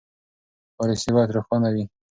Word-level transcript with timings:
پالیسي 0.77 1.09
باید 1.15 1.33
روښانه 1.35 1.69
وي. 1.73 1.83